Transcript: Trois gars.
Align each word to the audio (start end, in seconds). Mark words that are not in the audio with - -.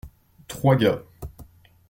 Trois 0.47 0.75
gars. 0.77 1.03